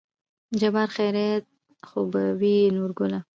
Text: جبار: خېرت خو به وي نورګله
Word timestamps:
جبار: 0.59 0.89
خېرت 0.95 1.45
خو 1.89 1.99
به 2.11 2.23
وي 2.39 2.55
نورګله 2.75 3.19